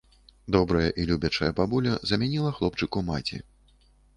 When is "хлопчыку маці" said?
2.61-3.37